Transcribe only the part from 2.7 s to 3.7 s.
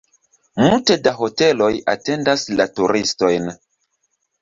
turistojn.